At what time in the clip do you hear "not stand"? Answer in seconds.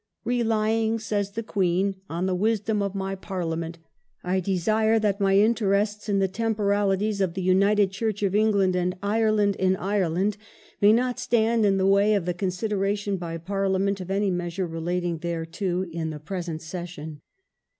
10.91-11.67